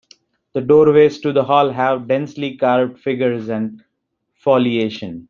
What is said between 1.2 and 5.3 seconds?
the hall have densely carved figures and foliation.